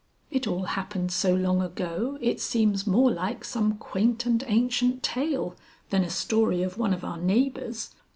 "It 0.31 0.47
all 0.47 0.63
happened 0.63 1.11
so 1.11 1.35
long 1.35 1.61
ago 1.61 2.17
it 2.21 2.41
seems 2.41 2.87
more 2.87 3.11
like 3.11 3.45
some 3.45 3.77
quaint 3.77 4.25
and 4.25 4.43
ancient 4.47 5.03
tale 5.03 5.55
than 5.91 6.03
a 6.03 6.09
story 6.09 6.63
of 6.63 6.79
one 6.79 6.91
of 6.95 7.03
our 7.05 7.17
neighbors. 7.17 7.91